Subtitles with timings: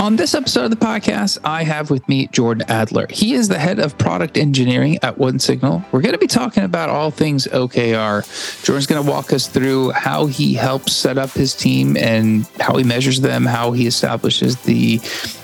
[0.00, 3.06] On this episode of the podcast, I have with me Jordan Adler.
[3.10, 5.84] He is the head of product engineering at OneSignal.
[5.92, 8.64] We're going to be talking about all things OKR.
[8.64, 12.78] Jordan's going to walk us through how he helps set up his team and how
[12.78, 15.00] he measures them, how he establishes the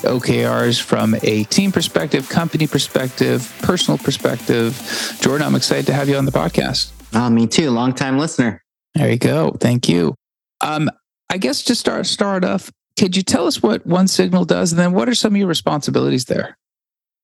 [0.06, 5.18] OKRs from a team perspective, company perspective, personal perspective.
[5.20, 6.92] Jordan, I'm excited to have you on the podcast.
[7.14, 7.70] Uh, me too.
[7.70, 8.62] Long time listener.
[8.94, 9.50] There you go.
[9.60, 10.14] Thank you.
[10.62, 10.90] Um,
[11.28, 14.92] I guess to start start off, could you tell us what OneSignal does, and then
[14.92, 16.56] what are some of your responsibilities there?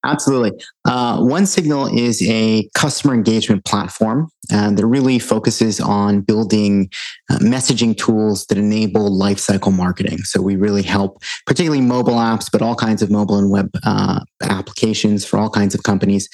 [0.04, 0.50] Absolutely.
[0.84, 6.90] Uh, OneSignal is a customer engagement platform uh, that really focuses on building
[7.30, 10.18] uh, messaging tools that enable lifecycle marketing.
[10.18, 14.20] So we really help, particularly mobile apps, but all kinds of mobile and web uh,
[14.42, 16.28] applications for all kinds of companies,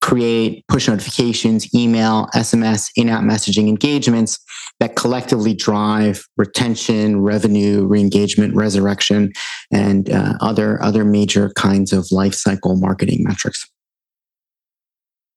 [0.00, 4.38] create push notifications, email, SMS, in app messaging engagements
[4.78, 9.32] that collectively drive retention, revenue, re engagement, resurrection,
[9.72, 13.68] and uh, other, other major kinds of life cycle marketing metrics.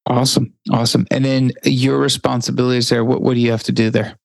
[0.05, 0.53] Awesome.
[0.71, 1.05] Awesome.
[1.11, 4.17] And then your responsibilities there, what, what do you have to do there?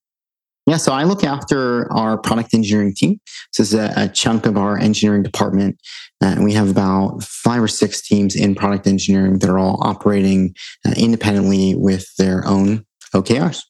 [0.66, 3.20] Yeah, so I look after our product engineering team.
[3.56, 5.78] This is a, a chunk of our engineering department.
[6.22, 10.54] Uh, we have about five or six teams in product engineering that are all operating
[10.86, 13.62] uh, independently with their own OKRs.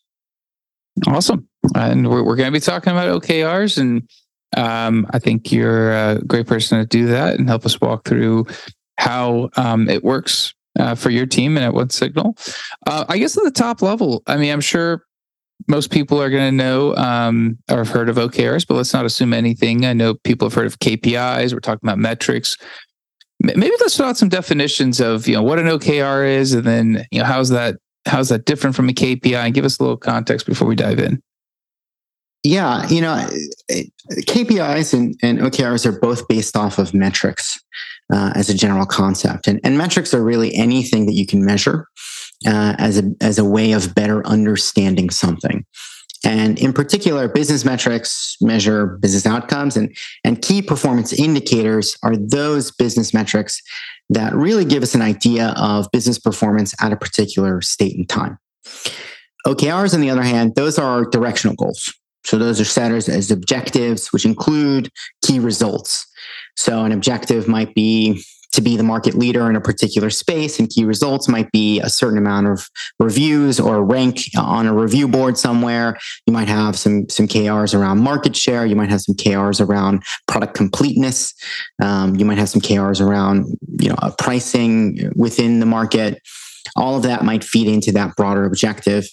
[1.06, 1.48] Awesome.
[1.75, 3.79] And we're, we're going to be talking about OKRs.
[3.79, 4.08] And
[4.56, 8.47] um, I think you're a great person to do that and help us walk through
[8.98, 12.39] how um, it works uh, for your team and at OneSignal.
[12.86, 15.05] Uh, I guess at the top level, I mean, I'm sure
[15.67, 19.05] most people are going to know um, or have heard of OKRs, but let's not
[19.05, 19.87] assume anything.
[19.87, 21.53] I know people have heard of KPIs.
[21.53, 22.57] We're talking about metrics.
[23.41, 27.07] Maybe let's start out some definitions of you know what an OKR is, and then
[27.11, 29.97] you know how's that how's that different from a KPI, and give us a little
[29.97, 31.23] context before we dive in.
[32.43, 33.27] Yeah, you know,
[33.71, 37.59] KPIs and, and OKRs are both based off of metrics
[38.13, 41.89] uh, as a general concept, and, and metrics are really anything that you can measure
[42.46, 45.64] uh, as a as a way of better understanding something.
[46.24, 52.70] And in particular, business metrics measure business outcomes, and, and key performance indicators are those
[52.70, 53.61] business metrics
[54.08, 58.39] that really give us an idea of business performance at a particular state and time.
[59.46, 61.92] OKRs, on the other hand, those are directional goals.
[62.24, 64.90] So those are set as, as objectives, which include
[65.22, 66.06] key results.
[66.56, 68.24] So an objective might be
[68.55, 71.89] to be the market leader in a particular space and key results might be a
[71.89, 77.09] certain amount of reviews or rank on a review board somewhere you might have some
[77.09, 81.35] some krs around market share you might have some krs around product completeness
[81.83, 83.47] um, you might have some krs around
[83.81, 86.20] you know pricing within the market
[86.77, 89.07] all of that might feed into that broader objective.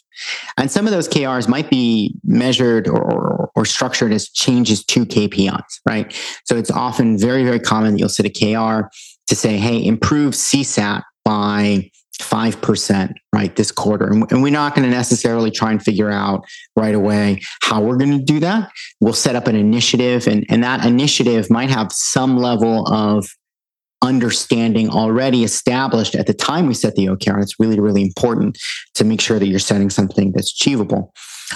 [0.57, 5.05] And some of those KRs might be measured or, or, or, structured as changes to
[5.05, 6.15] KPIs, right?
[6.45, 8.89] So it's often very, very common that you'll set a KR
[9.27, 11.89] to say, hey, improve CSAT by
[12.19, 14.07] 5%, right, this quarter.
[14.07, 16.43] And, we're not going to necessarily try and figure out
[16.75, 18.69] right away how we're going to do that.
[18.99, 23.27] We'll set up an initiative, and, and that initiative might have some level of
[24.01, 27.33] understanding already established at the time we set the OKR.
[27.33, 28.57] And it's really, really important
[28.95, 31.13] to make sure that you're setting something that's achievable.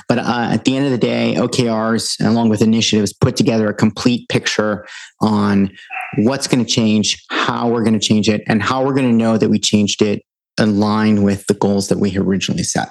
[0.07, 3.73] But uh, at the end of the day, OKRs, along with initiatives, put together a
[3.73, 4.88] complete picture
[5.22, 5.72] on
[6.17, 9.16] what's going to change, how we're going to change it, and how we're going to
[9.16, 10.23] know that we changed it
[10.59, 12.89] in line with the goals that we originally set.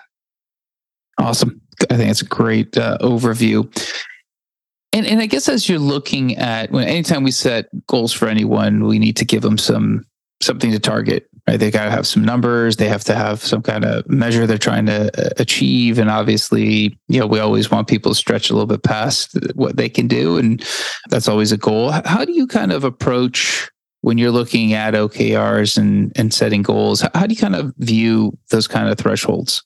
[1.19, 1.61] Awesome.
[1.91, 3.65] I think it's a great uh, overview.
[4.93, 8.87] And, and I guess as you're looking at when anytime we set goals for anyone,
[8.87, 10.05] we need to give them some
[10.41, 11.59] something to target right?
[11.59, 12.77] They got to have some numbers.
[12.77, 15.99] They have to have some kind of measure they're trying to uh, achieve.
[15.99, 19.77] And obviously you know we always want people to stretch a little bit past what
[19.77, 20.39] they can do.
[20.39, 20.65] And
[21.11, 21.91] that's always a goal.
[21.91, 27.05] How do you kind of approach when you're looking at okrs and and setting goals?
[27.15, 29.63] How do you kind of view those kind of thresholds?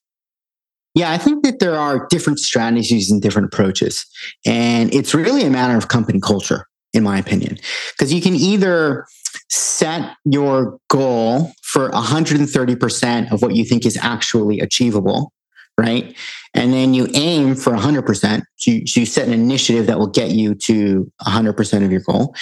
[0.94, 4.04] Yeah, I think that there are different strategies and different approaches.
[4.44, 7.58] And it's really a matter of company culture, in my opinion.
[7.92, 9.06] Because you can either
[9.50, 15.32] set your goal for 130% of what you think is actually achievable,
[15.78, 16.16] right?
[16.54, 18.42] And then you aim for 100%.
[18.56, 22.00] So you, so you set an initiative that will get you to 100% of your
[22.00, 22.34] goal,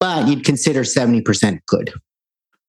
[0.00, 1.92] but you'd consider 70% good,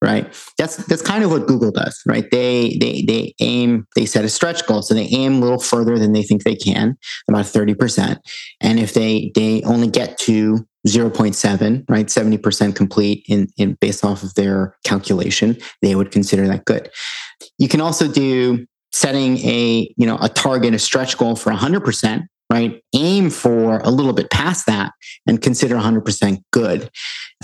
[0.02, 0.32] right?
[0.56, 2.30] That's that's kind of what google does right?
[2.30, 4.82] They they they aim they set a stretch goal.
[4.82, 6.96] So they aim a little further than they think they can
[7.28, 8.18] about 30%
[8.60, 12.06] and if they they only get to 0.7, right?
[12.06, 16.90] 70% complete in, in based off of their calculation, they would consider that good.
[17.58, 22.26] You can also do setting a, you know, a target, a stretch goal for 100%,
[22.50, 22.82] right?
[22.94, 24.92] Aim for a little bit past that
[25.26, 26.90] and consider 100% good.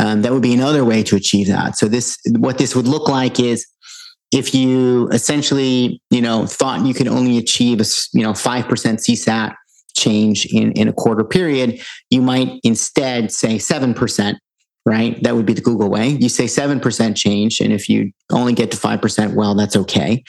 [0.00, 1.76] Um, that would be another way to achieve that.
[1.76, 3.66] So this, what this would look like is
[4.32, 9.54] if you essentially, you know, thought you could only achieve a, you know, 5% CSAT
[9.94, 11.80] change in, in a quarter period,
[12.10, 14.36] you might instead say 7%,
[14.86, 15.22] right?
[15.22, 16.08] That would be the Google way.
[16.08, 17.60] You say 7% change.
[17.60, 20.22] And if you only get to 5%, well, that's okay.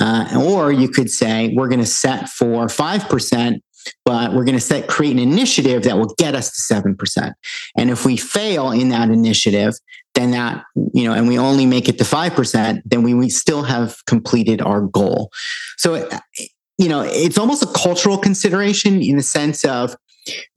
[0.00, 3.60] Uh, or you could say, we're going to set for 5%
[4.04, 7.32] but we're going to set create an initiative that will get us to 7%.
[7.76, 9.74] And if we fail in that initiative,
[10.14, 13.62] then that, you know, and we only make it to 5%, then we, we still
[13.62, 15.30] have completed our goal.
[15.76, 16.08] So,
[16.78, 19.96] you know, it's almost a cultural consideration in the sense of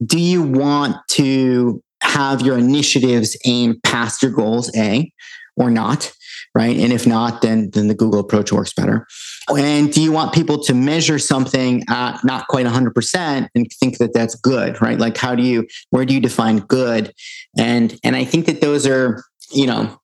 [0.04, 5.12] do you want to have your initiatives aim past your goals, A,
[5.56, 6.12] or not?
[6.54, 6.76] right?
[6.76, 9.06] And if not, then then the Google approach works better.
[9.48, 14.12] And do you want people to measure something at not quite 100% and think that
[14.12, 14.98] that's good, right?
[14.98, 17.12] Like how do you where do you define good?
[17.56, 19.22] And and I think that those are,
[19.52, 19.98] you know,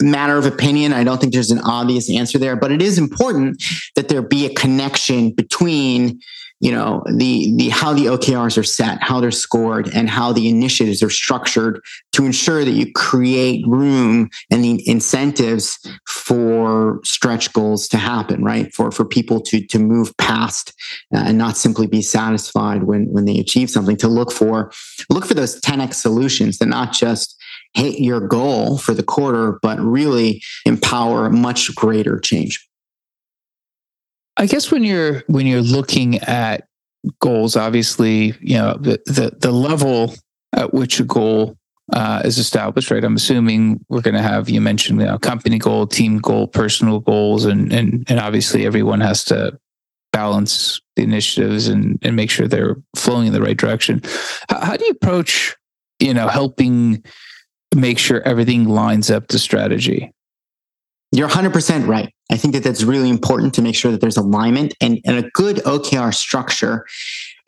[0.00, 0.92] matter of opinion.
[0.92, 3.62] I don't think there's an obvious answer there, but it is important
[3.96, 6.20] that there be a connection between
[6.60, 10.48] you know the the how the OKRs are set, how they're scored, and how the
[10.48, 11.80] initiatives are structured
[12.12, 18.72] to ensure that you create room and the incentives for stretch goals to happen, right?
[18.74, 20.74] For for people to to move past
[21.14, 23.96] uh, and not simply be satisfied when when they achieve something.
[23.96, 24.70] To look for
[25.08, 27.39] look for those 10x solutions that not just
[27.74, 32.66] hit your goal for the quarter, but really empower much greater change.
[34.36, 36.66] I guess when you're when you're looking at
[37.20, 40.14] goals, obviously, you know the the, the level
[40.54, 41.56] at which a goal
[41.92, 43.04] uh, is established, right?
[43.04, 47.00] I'm assuming we're going to have you mentioned you know, company goal, team goal, personal
[47.00, 49.58] goals, and and and obviously everyone has to
[50.12, 54.02] balance the initiatives and and make sure they're flowing in the right direction.
[54.48, 55.56] How, how do you approach
[55.98, 57.04] you know helping
[57.74, 60.12] make sure everything lines up to strategy?
[61.12, 62.12] You're 100% right.
[62.30, 65.28] I think that that's really important to make sure that there's alignment and, and a
[65.30, 66.86] good OKR structure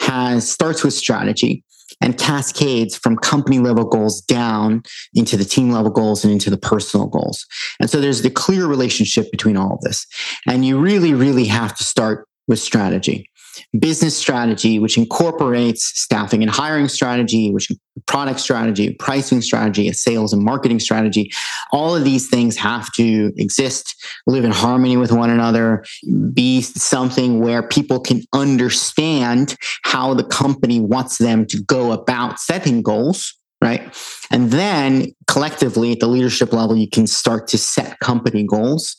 [0.01, 1.65] has starts with strategy
[2.01, 4.83] and cascades from company level goals down
[5.15, 7.47] into the team level goals and into the personal goals.
[7.79, 10.07] And so there's the clear relationship between all of this.
[10.47, 13.31] And you really, really have to start with strategy
[13.79, 17.71] business strategy, which incorporates staffing and hiring strategy, which
[18.07, 21.31] product strategy, pricing strategy, a sales and marketing strategy.
[21.73, 23.95] All of these things have to exist,
[24.27, 25.85] live in harmony with one another,
[26.33, 32.83] be something where people can understand how the company wants them to go about setting
[32.83, 33.95] goals right?
[34.33, 38.97] And then collectively at the leadership level, you can start to set company goals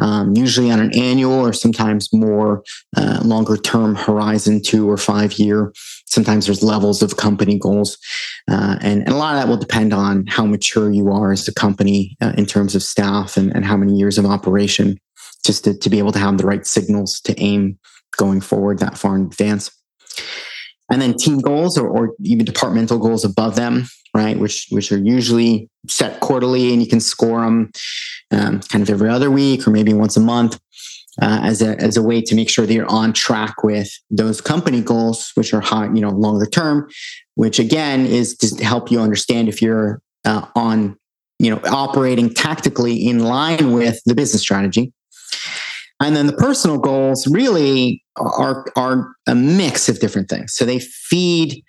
[0.00, 2.62] um, usually on an annual or sometimes more
[2.96, 5.72] uh, longer term horizon, two or five year.
[6.06, 7.98] Sometimes there's levels of company goals.
[8.50, 11.46] Uh, and, and, a lot of that will depend on how mature you are as
[11.48, 14.98] a company uh, in terms of staff and, and how many years of operation,
[15.44, 17.78] just to, to be able to have the right signals to aim
[18.16, 19.70] going forward that far in advance.
[20.90, 24.38] And then team goals or, or even departmental goals above them right?
[24.38, 27.70] Which which are usually set quarterly, and you can score them
[28.32, 30.58] um, kind of every other week or maybe once a month.
[31.20, 34.40] Uh, as a as a way to make sure that you're on track with those
[34.40, 36.88] company goals, which are high, you know, longer term,
[37.34, 40.96] which again is to help you understand if you're uh, on,
[41.38, 44.90] you know, operating tactically in line with the business strategy.
[46.00, 50.54] And then the personal goals really are are a mix of different things.
[50.54, 51.62] So they feed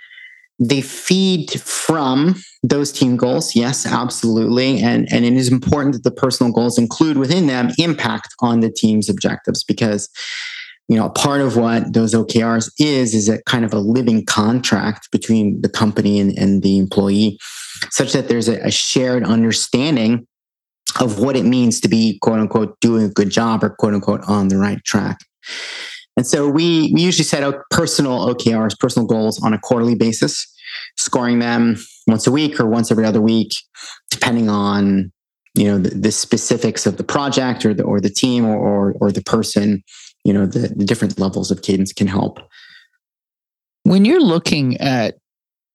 [0.59, 3.55] they feed from those team goals.
[3.55, 4.79] Yes absolutely.
[4.79, 8.71] And and it is important that the personal goals include within them impact on the
[8.71, 10.09] team's objectives because
[10.87, 15.09] you know part of what those okrs is is a kind of a living contract
[15.11, 17.37] between the company and, and the employee
[17.89, 20.27] such that there's a, a shared understanding
[20.99, 24.21] of what it means to be quote unquote doing a good job or quote unquote
[24.27, 25.19] on the right track
[26.15, 30.45] and so we, we usually set out personal OKRs, personal goals on a quarterly basis,
[30.97, 31.77] scoring them
[32.07, 33.51] once a week or once every other week,
[34.11, 35.11] depending on
[35.55, 38.95] you know the, the specifics of the project or the or the team or or,
[38.99, 39.83] or the person.
[40.23, 42.39] You know the, the different levels of cadence can help.
[43.83, 45.17] When you're looking at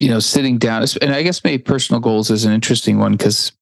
[0.01, 3.53] you know sitting down, and I guess maybe personal goals is an interesting one because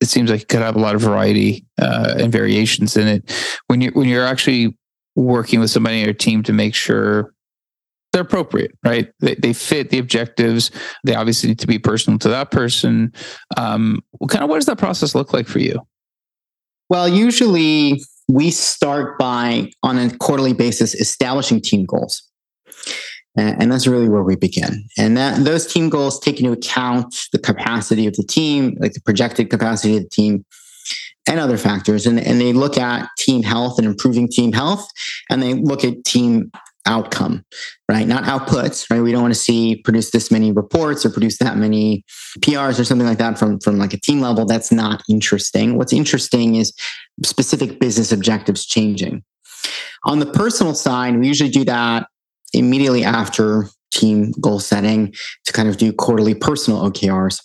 [0.00, 3.58] it seems like it could have a lot of variety uh, and variations in it.
[3.66, 4.76] When you when you're actually
[5.16, 7.32] working with somebody in your team to make sure
[8.12, 9.12] they're appropriate, right?
[9.20, 10.70] They, they fit the objectives.
[11.02, 13.12] They obviously need to be personal to that person.
[13.56, 15.80] Um, kind of what does that process look like for you?
[16.88, 22.22] Well, usually we start by, on a quarterly basis, establishing team goals.
[23.36, 24.84] And that's really where we begin.
[24.96, 29.00] And that those team goals take into account the capacity of the team, like the
[29.00, 30.44] projected capacity of the team,
[31.26, 32.06] and other factors.
[32.06, 34.86] And, and they look at team health and improving team health,
[35.30, 36.50] and they look at team
[36.86, 37.44] outcome,
[37.88, 38.06] right?
[38.06, 39.00] Not outputs, right?
[39.00, 42.04] We don't want to see produce this many reports or produce that many
[42.40, 44.44] PRs or something like that from, from like a team level.
[44.44, 45.78] That's not interesting.
[45.78, 46.74] What's interesting is
[47.24, 49.22] specific business objectives changing.
[50.04, 52.06] On the personal side, we usually do that
[52.52, 55.14] immediately after team goal setting
[55.46, 57.40] to kind of do quarterly personal OKRs.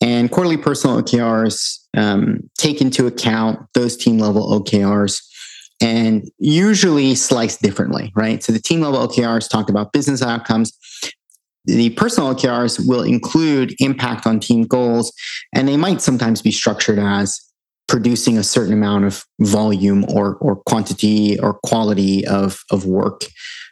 [0.00, 5.20] And quarterly personal OKRs um, take into account those team level OKRs
[5.80, 8.42] and usually sliced differently, right?
[8.42, 10.72] So the team level OKRs talk about business outcomes.
[11.64, 15.12] The personal OKRs will include impact on team goals,
[15.54, 17.40] and they might sometimes be structured as
[17.88, 23.22] producing a certain amount of volume or, or quantity or quality of, of work,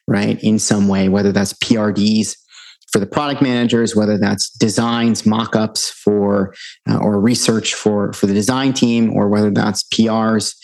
[0.07, 0.43] right?
[0.43, 2.37] In some way, whether that's PRDs
[2.93, 6.55] for the product managers, whether that's designs, mock-ups for
[6.89, 10.55] uh, or research for for the design team, or whether that's PRs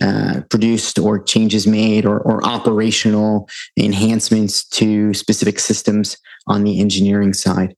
[0.00, 7.32] uh, produced or changes made or, or operational enhancements to specific systems on the engineering
[7.32, 7.74] side.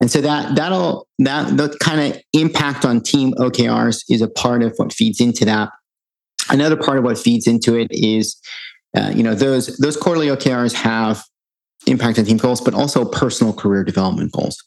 [0.00, 4.62] And so that that'll that the kind of impact on team OKRs is a part
[4.62, 5.68] of what feeds into that.
[6.48, 8.36] Another part of what feeds into it is,
[8.96, 11.22] uh, you know, those those quarterly OKRs have
[11.86, 14.62] impact on team goals, but also personal career development goals.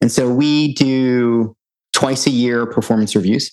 [0.00, 1.56] And so we do
[1.92, 3.50] twice a year performance reviews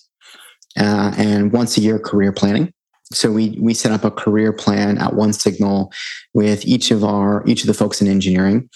[0.78, 2.72] uh, and once a year career planning.
[3.12, 5.92] So we we set up a career plan at OneSignal
[6.32, 8.70] with each of our each of the folks in engineering,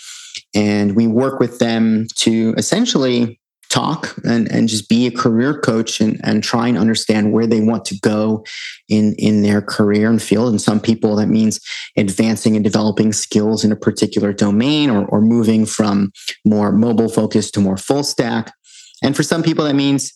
[0.55, 3.41] and we work with them to essentially
[3.76, 7.61] talk and, and just be a career coach and, and try and understand where they
[7.61, 8.42] want to go
[8.88, 10.49] in, in their career and field.
[10.49, 11.61] And some people that means
[11.97, 16.11] advancing and developing skills in a particular domain or, or moving from
[16.45, 18.54] more mobile focus to more full stack.
[19.02, 20.12] And for some people, that means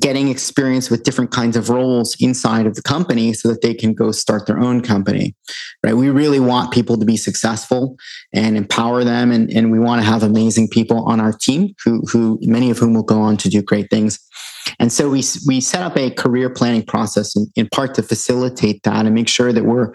[0.00, 3.92] getting experience with different kinds of roles inside of the company so that they can
[3.92, 5.34] go start their own company
[5.84, 5.94] right?
[5.94, 7.96] We really want people to be successful
[8.32, 12.02] and empower them and, and we want to have amazing people on our team who,
[12.10, 14.18] who many of whom will go on to do great things.
[14.78, 18.82] And so we, we set up a career planning process in, in part to facilitate
[18.84, 19.92] that and make sure that we're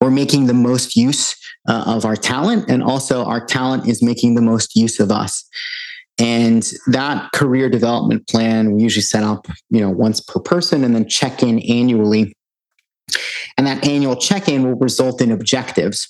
[0.00, 1.34] we're making the most use
[1.68, 5.48] uh, of our talent and also our talent is making the most use of us
[6.18, 10.94] and that career development plan we usually set up, you know, once per person and
[10.94, 12.36] then check in annually.
[13.58, 16.08] And that annual check in will result in objectives.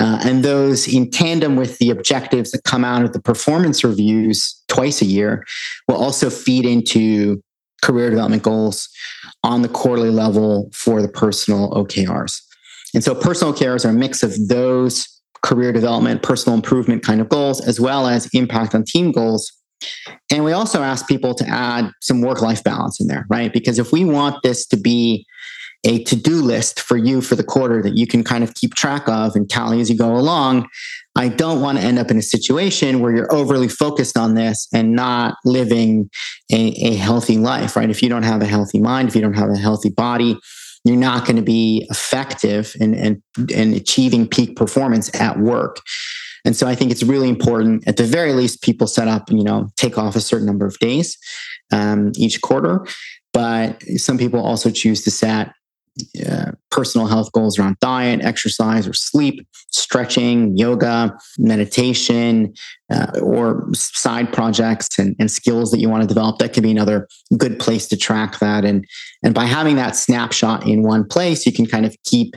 [0.00, 4.60] Uh, and those in tandem with the objectives that come out of the performance reviews
[4.68, 5.44] twice a year
[5.86, 7.40] will also feed into
[7.82, 8.88] career development goals
[9.44, 12.40] on the quarterly level for the personal OKRs.
[12.94, 15.13] And so personal OKRs are a mix of those
[15.44, 19.52] career development, personal improvement kind of goals, as well as impact on team goals.
[20.32, 23.52] And we also ask people to add some work life balance in there, right?
[23.52, 25.26] Because if we want this to be
[25.86, 28.74] a to do list for you for the quarter that you can kind of keep
[28.74, 30.66] track of and tally as you go along,
[31.14, 34.66] I don't want to end up in a situation where you're overly focused on this
[34.72, 36.08] and not living
[36.50, 37.90] a, a healthy life, right?
[37.90, 40.38] If you don't have a healthy mind, if you don't have a healthy body,
[40.84, 45.80] you're not going to be effective in, in, in achieving peak performance at work.
[46.44, 49.42] And so I think it's really important, at the very least, people set up, you
[49.42, 51.16] know, take off a certain number of days
[51.72, 52.86] um, each quarter.
[53.32, 55.52] But some people also choose to set
[56.70, 62.52] personal health goals around diet, exercise, or sleep, stretching, yoga, meditation,
[62.92, 66.38] uh, or side projects and, and skills that you want to develop.
[66.38, 68.64] That could be another good place to track that.
[68.64, 68.84] And
[69.22, 72.34] and by having that snapshot in one place, you can kind of keep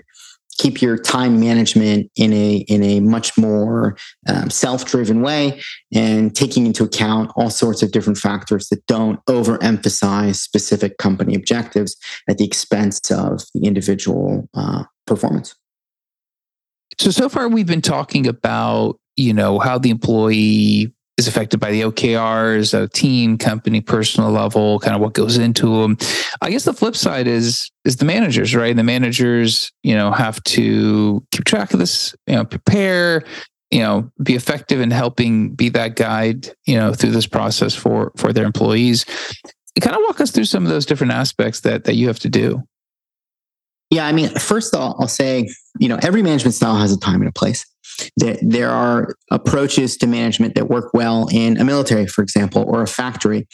[0.58, 3.96] keep your time management in a in a much more
[4.28, 5.62] um, self-driven way
[5.94, 11.96] and taking into account all sorts of different factors that don't overemphasize specific company objectives
[12.28, 15.56] at the expense of the individual uh, performance.
[17.00, 21.72] So so far we've been talking about you know how the employee is affected by
[21.72, 25.98] the OKRs, a team, company, personal level, kind of what goes into them.
[26.42, 28.76] I guess the flip side is is the managers, right?
[28.76, 33.24] The managers, you know, have to keep track of this, you know, prepare,
[33.72, 38.12] you know, be effective in helping be that guide, you know, through this process for
[38.16, 39.06] for their employees.
[39.82, 42.30] Kind of walk us through some of those different aspects that that you have to
[42.30, 42.64] do.
[43.90, 45.48] Yeah, I mean, first all, I'll say,
[45.80, 47.66] you know, every management style has a time and a place.
[48.16, 52.82] There, there are approaches to management that work well in a military, for example, or
[52.82, 53.48] a factory,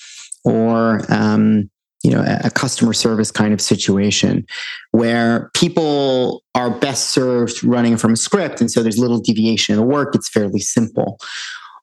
[0.44, 1.70] or um,
[2.04, 4.46] you know a customer service kind of situation
[4.92, 9.80] where people are best served running from a script and so there's little deviation in
[9.80, 11.18] the work it's fairly simple.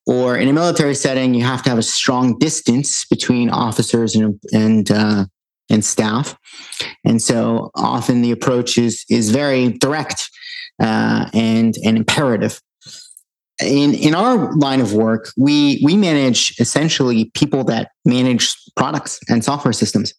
[0.06, 4.38] Or in a military setting you have to have a strong distance between officers and
[4.52, 5.26] and uh,
[5.70, 6.36] and staff.
[7.04, 10.30] And so often the approach is is very direct
[10.80, 12.60] uh, and and imperative
[13.62, 19.44] in in our line of work, we we manage essentially people that manage products and
[19.44, 20.14] software systems.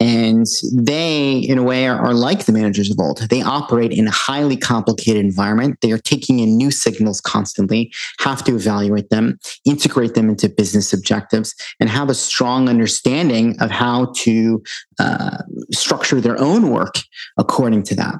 [0.00, 3.18] And they, in a way, are, are, like the managers of old.
[3.30, 5.78] They operate in a highly complicated environment.
[5.80, 10.92] They are taking in new signals constantly, have to evaluate them, integrate them into business
[10.92, 14.60] objectives, and have a strong understanding of how to
[14.98, 15.38] uh,
[15.70, 16.96] structure their own work
[17.38, 18.16] according to that.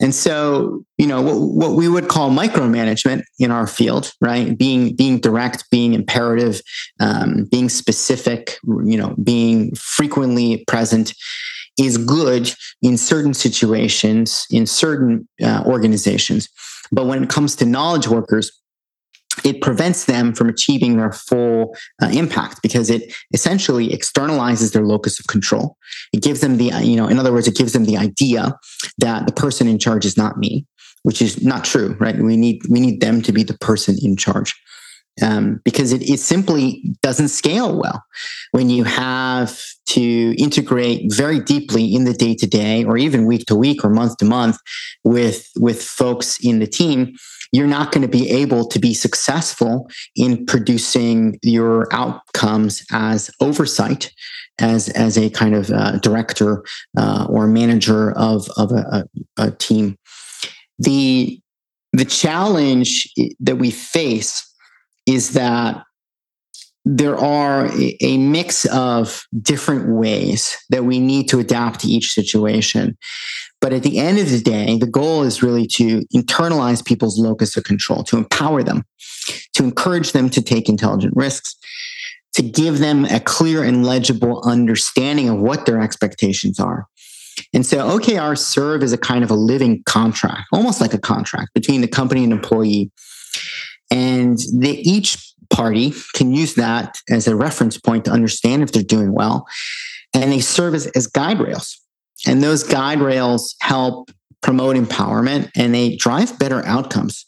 [0.00, 4.56] And so, you know, what, what, we would call micromanagement in our field, right?
[4.56, 6.60] Being being direct, being imperative,
[7.00, 11.14] um, being specific, you know, being frequently present
[11.78, 16.48] is good in certain situations, in certain uh, organizations.
[16.92, 18.50] But when it comes to knowledge workers,
[19.44, 25.18] it prevents them from achieving their full uh, impact because it essentially externalizes their locus
[25.18, 25.76] of control.
[26.12, 28.54] It gives them the, you know, in other words, it gives them the idea
[28.98, 30.66] that the person in charge is not me,
[31.02, 32.16] which is not true, right?
[32.16, 34.54] We need we need them to be the person in charge.
[35.22, 38.02] Um, because it, it simply doesn't scale well.
[38.52, 43.44] When you have to integrate very deeply in the day to day or even week
[43.46, 44.56] to week or month to month
[45.04, 47.16] with with folks in the team
[47.52, 54.12] you're not going to be able to be successful in producing your outcomes as oversight
[54.60, 56.64] as as a kind of uh, director
[56.96, 59.04] uh, or manager of of a,
[59.38, 59.96] a, a team.
[60.78, 61.40] The
[61.92, 64.46] the challenge that we face
[65.10, 65.82] is that
[66.84, 67.68] there are
[68.00, 72.96] a mix of different ways that we need to adapt to each situation.
[73.60, 77.56] But at the end of the day, the goal is really to internalize people's locus
[77.56, 78.84] of control, to empower them,
[79.54, 81.54] to encourage them to take intelligent risks,
[82.34, 86.86] to give them a clear and legible understanding of what their expectations are.
[87.52, 91.52] And so OKRs serve as a kind of a living contract, almost like a contract
[91.54, 92.90] between the company and employee.
[93.90, 99.12] And each party can use that as a reference point to understand if they're doing
[99.12, 99.46] well.
[100.14, 101.80] And they serve as, as guide rails
[102.26, 104.10] and those guide rails help
[104.42, 107.26] promote empowerment and they drive better outcomes.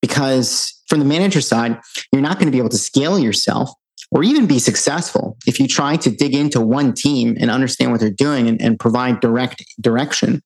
[0.00, 1.78] Because from the manager side,
[2.12, 3.70] you're not going to be able to scale yourself
[4.10, 8.00] or even be successful if you try to dig into one team and understand what
[8.00, 10.42] they're doing and, and provide direct direction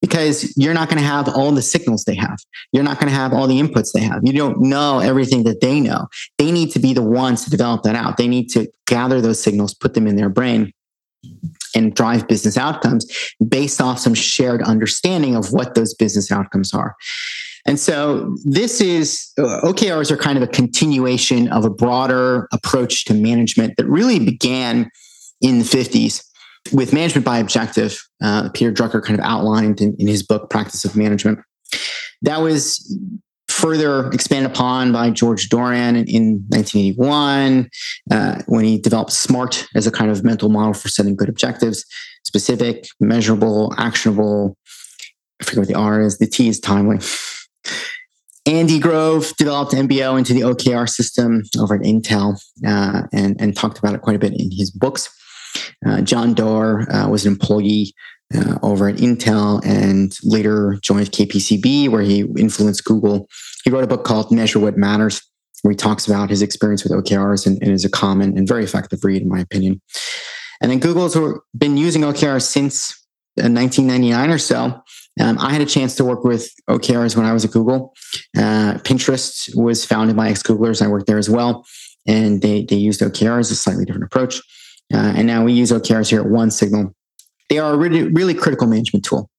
[0.00, 2.38] because you're not going to have all the signals they have.
[2.72, 4.20] You're not going to have all the inputs they have.
[4.22, 6.06] You don't know everything that they know.
[6.38, 8.16] They need to be the ones to develop that out.
[8.16, 10.72] They need to gather those signals, put them in their brain,
[11.74, 13.06] and drive business outcomes
[13.46, 16.94] based off some shared understanding of what those business outcomes are.
[17.66, 23.04] And so this is uh, OKRs are kind of a continuation of a broader approach
[23.06, 24.88] to management that really began
[25.40, 26.24] in the 50s
[26.72, 28.05] with management by objective.
[28.22, 31.38] Uh, Peter Drucker kind of outlined in, in his book, Practice of Management.
[32.22, 32.98] That was
[33.48, 37.68] further expanded upon by George Doran in 1981
[38.10, 41.84] uh, when he developed SMART as a kind of mental model for setting good objectives
[42.26, 44.56] specific, measurable, actionable.
[45.40, 46.18] I forget what the R is.
[46.18, 46.98] The T is timely.
[48.46, 53.78] Andy Grove developed MBO into the OKR system over at Intel uh, and, and talked
[53.78, 55.08] about it quite a bit in his books.
[55.86, 57.92] Uh, John Doerr uh, was an employee
[58.34, 63.28] uh, over at Intel and later joined KPCB, where he influenced Google.
[63.64, 65.22] He wrote a book called Measure What Matters,
[65.62, 68.64] where he talks about his experience with OKRs and, and is a common and very
[68.64, 69.80] effective read, in my opinion.
[70.60, 71.16] And then Google's
[71.56, 74.82] been using OKRs since 1999 uh, or so.
[75.20, 77.94] Um, I had a chance to work with OKRs when I was at Google.
[78.36, 80.82] Uh, Pinterest was founded by ex Googlers.
[80.82, 81.64] I worked there as well.
[82.06, 84.40] And they, they used OKRs, a slightly different approach.
[84.92, 86.92] Uh, and now we use OKRs here at OneSignal
[87.48, 89.30] they are a really, really critical management tool.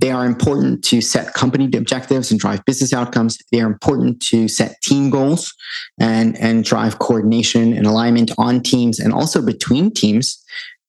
[0.00, 3.38] They are important to set company objectives and drive business outcomes.
[3.50, 5.54] They are important to set team goals
[5.98, 10.42] and, and drive coordination and alignment on teams and also between teams.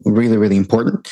[0.06, 1.10] Really, really important.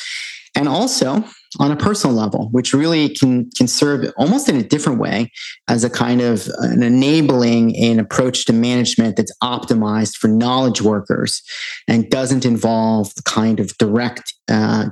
[0.54, 1.24] And also,
[1.60, 5.30] on a personal level, which really can can serve almost in a different way
[5.68, 11.42] as a kind of an enabling an approach to management that's optimized for knowledge workers
[11.88, 14.34] and doesn't involve the kind of direct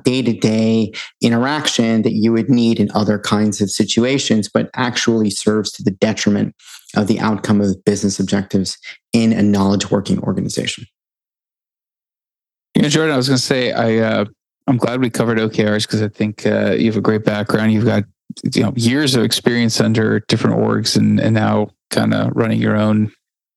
[0.03, 0.91] day to day
[1.21, 5.91] interaction that you would need in other kinds of situations, but actually serves to the
[5.91, 6.55] detriment
[6.95, 8.77] of the outcome of business objectives
[9.13, 10.85] in a knowledge working organization.
[12.75, 14.25] You know, Jordan, I was going to say, I, uh,
[14.69, 17.73] I'm glad we covered OKRs because I think uh, you have a great background.
[17.73, 18.03] You've got
[18.53, 22.77] you know years of experience under different orgs and, and now kind of running your
[22.77, 23.11] own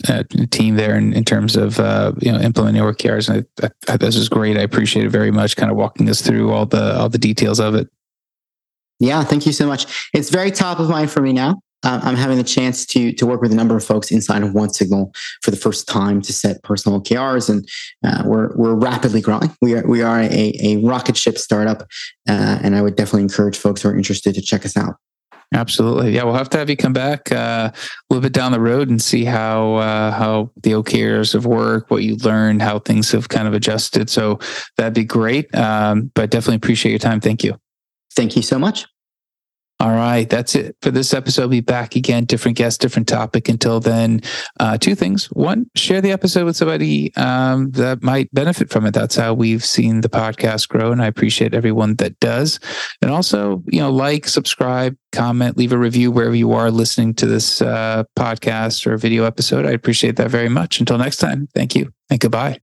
[0.09, 3.29] uh, team there in, in terms of uh, you know implementing OKRs.
[3.29, 4.57] And I, I, this is great.
[4.57, 5.55] I appreciate it very much.
[5.55, 7.89] Kind of walking us through all the all the details of it.
[8.99, 10.09] Yeah, thank you so much.
[10.15, 11.61] It's very top of mind for me now.
[11.85, 15.15] I'm having the chance to to work with a number of folks inside of OneSignal
[15.43, 17.69] for the first time to set personal OKRs, and
[18.05, 19.55] uh, we're we're rapidly growing.
[19.61, 21.83] We are we are a, a rocket ship startup,
[22.29, 24.97] uh, and I would definitely encourage folks who are interested to check us out.
[25.55, 26.25] Absolutely, yeah.
[26.25, 27.75] We'll have to have you come back uh, a
[28.09, 32.03] little bit down the road and see how uh, how the OKRs have worked, what
[32.03, 34.09] you learned, how things have kind of adjusted.
[34.09, 34.39] So
[34.77, 35.55] that'd be great.
[35.55, 37.21] Um, but definitely appreciate your time.
[37.21, 37.57] Thank you.
[38.15, 38.87] Thank you so much.
[39.83, 41.43] All right, that's it for this episode.
[41.43, 43.49] We'll be back again, different guest, different topic.
[43.49, 44.21] Until then,
[44.61, 45.25] uh, two things.
[45.33, 48.95] One, share the episode with somebody um, that might benefit from it.
[48.95, 52.61] That's how we've seen the podcast grow, and I appreciate everyone that does.
[53.03, 57.27] And also, you know, like, subscribe, comment, leave a review wherever you are listening to
[57.27, 59.67] this uh, podcast or video episode.
[59.67, 60.79] I appreciate that very much.
[60.79, 62.61] Until next time, thank you and goodbye.